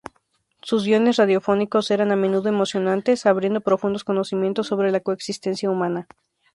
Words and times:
Sus 0.63 0.83
guiones 0.85 1.17
radiofónicos 1.17 1.91
eran 1.91 2.11
a 2.11 2.15
menudo 2.15 2.49
emocionantes, 2.49 3.27
abriendo 3.27 3.61
profundos 3.61 4.03
conocimientos 4.03 4.65
sobre 4.65 4.89
la 4.91 5.01
coexistencia 5.01 5.69
humana. 5.69 6.07